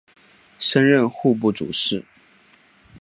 [0.57, 2.03] 升任户部主事。